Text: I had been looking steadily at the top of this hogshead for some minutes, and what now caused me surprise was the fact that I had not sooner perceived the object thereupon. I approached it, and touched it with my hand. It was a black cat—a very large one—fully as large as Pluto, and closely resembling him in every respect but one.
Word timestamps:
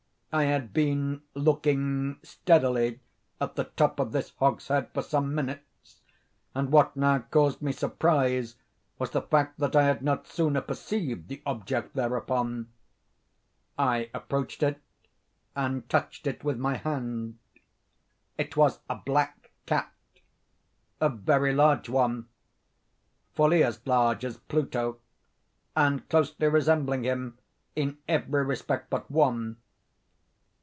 I 0.33 0.43
had 0.45 0.71
been 0.71 1.23
looking 1.33 2.17
steadily 2.23 3.01
at 3.41 3.55
the 3.55 3.65
top 3.65 3.99
of 3.99 4.13
this 4.13 4.29
hogshead 4.39 4.89
for 4.93 5.01
some 5.01 5.35
minutes, 5.35 5.99
and 6.55 6.71
what 6.71 6.95
now 6.95 7.19
caused 7.19 7.61
me 7.61 7.73
surprise 7.73 8.55
was 8.97 9.09
the 9.09 9.21
fact 9.23 9.59
that 9.59 9.75
I 9.75 9.83
had 9.83 10.01
not 10.01 10.25
sooner 10.27 10.61
perceived 10.61 11.27
the 11.27 11.41
object 11.45 11.95
thereupon. 11.95 12.69
I 13.77 14.09
approached 14.13 14.63
it, 14.63 14.79
and 15.53 15.89
touched 15.89 16.25
it 16.25 16.45
with 16.45 16.57
my 16.57 16.75
hand. 16.77 17.37
It 18.37 18.55
was 18.55 18.79
a 18.89 18.95
black 18.95 19.51
cat—a 19.65 21.09
very 21.09 21.53
large 21.53 21.89
one—fully 21.89 23.65
as 23.65 23.85
large 23.85 24.23
as 24.23 24.37
Pluto, 24.37 24.99
and 25.75 26.07
closely 26.07 26.47
resembling 26.47 27.03
him 27.03 27.37
in 27.75 27.97
every 28.07 28.45
respect 28.45 28.89
but 28.89 29.11
one. 29.11 29.57